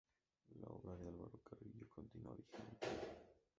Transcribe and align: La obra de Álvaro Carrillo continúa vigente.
La 0.55 0.67
obra 0.67 0.95
de 0.97 1.09
Álvaro 1.09 1.39
Carrillo 1.43 1.87
continúa 1.87 2.33
vigente. 2.33 2.87